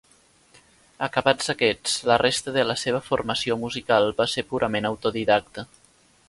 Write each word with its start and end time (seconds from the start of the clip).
Acabats 1.07 1.51
aquests, 1.53 1.97
la 2.11 2.17
resta 2.21 2.53
de 2.55 2.63
la 2.71 2.77
seva 2.85 3.03
formació 3.11 3.59
musical 3.67 4.11
va 4.23 4.29
ser 4.33 4.47
purament 4.55 4.91
autodidacta. 4.93 5.69